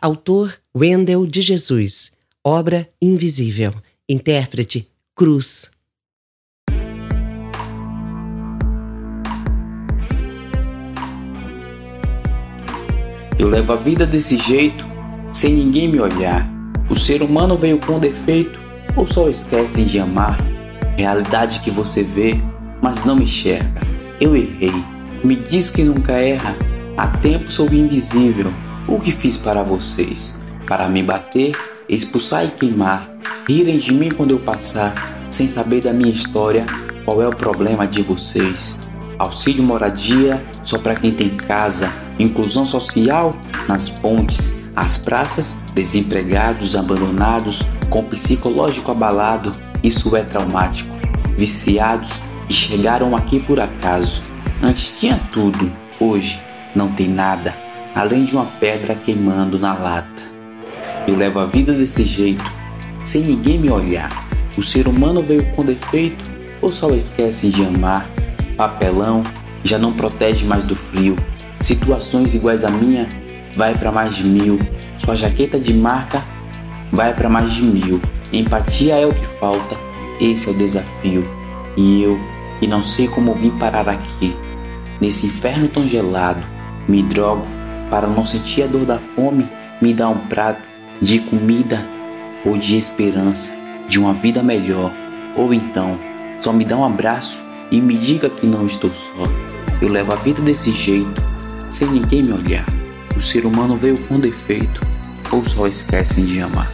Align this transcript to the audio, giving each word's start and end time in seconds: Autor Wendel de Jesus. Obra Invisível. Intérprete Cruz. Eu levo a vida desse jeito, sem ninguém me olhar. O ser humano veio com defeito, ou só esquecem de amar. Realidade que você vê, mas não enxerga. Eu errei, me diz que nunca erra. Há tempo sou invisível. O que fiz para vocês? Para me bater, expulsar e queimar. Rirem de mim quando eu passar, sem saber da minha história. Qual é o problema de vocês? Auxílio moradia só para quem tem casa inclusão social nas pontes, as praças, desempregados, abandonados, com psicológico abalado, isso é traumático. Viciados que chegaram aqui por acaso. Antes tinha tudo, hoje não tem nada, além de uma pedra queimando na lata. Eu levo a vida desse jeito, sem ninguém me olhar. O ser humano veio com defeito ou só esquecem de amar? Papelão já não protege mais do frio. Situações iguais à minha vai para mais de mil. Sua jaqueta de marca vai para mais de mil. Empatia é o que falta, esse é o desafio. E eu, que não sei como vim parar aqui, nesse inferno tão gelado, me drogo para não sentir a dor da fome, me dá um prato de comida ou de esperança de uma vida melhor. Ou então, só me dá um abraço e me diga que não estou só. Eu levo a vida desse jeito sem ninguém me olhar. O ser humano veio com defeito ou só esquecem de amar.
Autor 0.00 0.54
Wendel 0.72 1.26
de 1.26 1.42
Jesus. 1.42 2.12
Obra 2.44 2.88
Invisível. 3.02 3.74
Intérprete 4.08 4.88
Cruz. 5.12 5.72
Eu 13.36 13.48
levo 13.48 13.72
a 13.72 13.76
vida 13.76 14.06
desse 14.06 14.38
jeito, 14.38 14.84
sem 15.32 15.52
ninguém 15.52 15.88
me 15.88 15.98
olhar. 15.98 16.48
O 16.88 16.94
ser 16.94 17.20
humano 17.20 17.56
veio 17.56 17.80
com 17.80 17.98
defeito, 17.98 18.56
ou 18.94 19.04
só 19.04 19.28
esquecem 19.28 19.84
de 19.84 19.98
amar. 19.98 20.38
Realidade 20.96 21.58
que 21.58 21.72
você 21.72 22.04
vê, 22.04 22.34
mas 22.80 23.04
não 23.04 23.20
enxerga. 23.20 23.80
Eu 24.20 24.36
errei, 24.36 24.72
me 25.24 25.34
diz 25.34 25.70
que 25.70 25.82
nunca 25.82 26.12
erra. 26.12 26.56
Há 26.96 27.08
tempo 27.18 27.50
sou 27.50 27.66
invisível. 27.72 28.54
O 28.88 28.98
que 28.98 29.12
fiz 29.12 29.36
para 29.36 29.62
vocês? 29.62 30.34
Para 30.66 30.88
me 30.88 31.02
bater, 31.02 31.52
expulsar 31.86 32.46
e 32.46 32.48
queimar. 32.48 33.02
Rirem 33.46 33.76
de 33.76 33.92
mim 33.92 34.08
quando 34.08 34.30
eu 34.30 34.40
passar, 34.40 34.94
sem 35.30 35.46
saber 35.46 35.82
da 35.82 35.92
minha 35.92 36.10
história. 36.10 36.64
Qual 37.04 37.22
é 37.22 37.28
o 37.28 37.36
problema 37.36 37.86
de 37.86 38.02
vocês? 38.02 38.78
Auxílio 39.18 39.62
moradia 39.62 40.42
só 40.64 40.78
para 40.78 40.94
quem 40.94 41.12
tem 41.12 41.28
casa 41.28 41.92
inclusão 42.18 42.64
social 42.64 43.30
nas 43.68 43.88
pontes, 43.88 44.54
as 44.74 44.96
praças, 44.96 45.58
desempregados, 45.74 46.74
abandonados, 46.74 47.62
com 47.90 48.02
psicológico 48.04 48.90
abalado, 48.90 49.52
isso 49.82 50.16
é 50.16 50.22
traumático. 50.22 50.96
Viciados 51.36 52.20
que 52.48 52.54
chegaram 52.54 53.14
aqui 53.14 53.38
por 53.38 53.60
acaso. 53.60 54.22
Antes 54.62 54.94
tinha 54.98 55.20
tudo, 55.30 55.70
hoje 56.00 56.40
não 56.74 56.88
tem 56.88 57.08
nada, 57.08 57.54
além 57.94 58.24
de 58.24 58.34
uma 58.34 58.46
pedra 58.46 58.94
queimando 58.94 59.58
na 59.58 59.74
lata. 59.74 60.22
Eu 61.06 61.16
levo 61.16 61.40
a 61.40 61.46
vida 61.46 61.72
desse 61.72 62.04
jeito, 62.04 62.44
sem 63.04 63.22
ninguém 63.22 63.58
me 63.58 63.70
olhar. 63.70 64.10
O 64.56 64.62
ser 64.62 64.88
humano 64.88 65.22
veio 65.22 65.44
com 65.52 65.64
defeito 65.64 66.24
ou 66.60 66.68
só 66.68 66.90
esquecem 66.90 67.50
de 67.50 67.64
amar? 67.64 68.08
Papelão 68.56 69.22
já 69.64 69.78
não 69.78 69.92
protege 69.92 70.44
mais 70.44 70.66
do 70.66 70.74
frio. 70.74 71.16
Situações 71.60 72.34
iguais 72.34 72.64
à 72.64 72.70
minha 72.70 73.08
vai 73.54 73.74
para 73.74 73.90
mais 73.90 74.16
de 74.16 74.24
mil. 74.24 74.58
Sua 74.98 75.14
jaqueta 75.14 75.58
de 75.58 75.72
marca 75.74 76.22
vai 76.92 77.14
para 77.14 77.28
mais 77.28 77.52
de 77.52 77.62
mil. 77.62 78.00
Empatia 78.32 78.96
é 78.96 79.06
o 79.06 79.14
que 79.14 79.26
falta, 79.40 79.76
esse 80.20 80.48
é 80.48 80.52
o 80.52 80.54
desafio. 80.54 81.28
E 81.76 82.02
eu, 82.02 82.18
que 82.60 82.66
não 82.66 82.82
sei 82.82 83.08
como 83.08 83.34
vim 83.34 83.50
parar 83.50 83.88
aqui, 83.88 84.36
nesse 85.00 85.26
inferno 85.26 85.68
tão 85.68 85.86
gelado, 85.86 86.42
me 86.88 87.02
drogo 87.02 87.46
para 87.90 88.06
não 88.06 88.24
sentir 88.24 88.62
a 88.62 88.66
dor 88.66 88.84
da 88.84 88.98
fome, 88.98 89.48
me 89.80 89.94
dá 89.94 90.08
um 90.08 90.18
prato 90.26 90.62
de 91.00 91.20
comida 91.20 91.84
ou 92.44 92.58
de 92.58 92.76
esperança 92.76 93.52
de 93.88 93.98
uma 93.98 94.12
vida 94.12 94.42
melhor. 94.42 94.92
Ou 95.36 95.52
então, 95.54 95.98
só 96.40 96.52
me 96.52 96.64
dá 96.64 96.76
um 96.76 96.84
abraço 96.84 97.42
e 97.70 97.80
me 97.80 97.96
diga 97.96 98.28
que 98.28 98.46
não 98.46 98.66
estou 98.66 98.92
só. 98.92 99.24
Eu 99.80 99.88
levo 99.88 100.12
a 100.12 100.16
vida 100.16 100.42
desse 100.42 100.70
jeito 100.70 101.22
sem 101.70 101.88
ninguém 101.88 102.22
me 102.22 102.32
olhar. 102.32 102.66
O 103.16 103.20
ser 103.20 103.44
humano 103.44 103.76
veio 103.76 104.00
com 104.06 104.18
defeito 104.18 104.80
ou 105.30 105.44
só 105.44 105.66
esquecem 105.66 106.24
de 106.24 106.40
amar. 106.40 106.72